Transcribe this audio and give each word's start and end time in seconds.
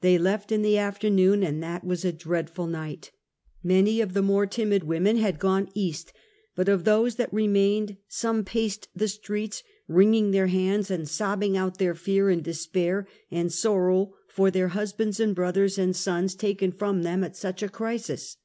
They 0.00 0.16
left 0.16 0.52
in 0.52 0.62
the 0.62 0.78
afternoon, 0.78 1.42
and 1.42 1.60
that 1.60 1.82
was 1.82 2.04
a 2.04 2.12
dreadful 2.12 2.68
night. 2.68 3.10
Many 3.64 4.00
of 4.00 4.12
the 4.14 4.22
more 4.22 4.46
timid 4.46 4.84
women 4.84 5.16
had 5.16 5.40
gone. 5.40 5.70
east, 5.74 6.12
but 6.54 6.68
of 6.68 6.84
those 6.84 7.16
that 7.16 7.32
remained 7.32 7.96
some 8.06 8.44
paced 8.44 8.86
the 8.94 9.08
streets, 9.08 9.64
wringing 9.88 10.30
their 10.30 10.46
hands 10.46 10.88
and 10.88 11.08
sobbing 11.08 11.56
out 11.56 11.78
their 11.78 11.96
fear 11.96 12.30
and 12.30 12.44
despair 12.44 13.08
and 13.28 13.50
sorrov/ 13.50 14.12
for 14.28 14.52
the 14.52 14.68
husbands 14.68 15.18
and 15.18 15.34
brothers 15.34 15.78
and 15.78 15.96
sons 15.96 16.36
taken 16.36 16.70
from 16.70 17.02
them 17.02 17.24
at 17.24 17.36
such 17.36 17.60
a 17.60 17.68
crisis. 17.68 18.36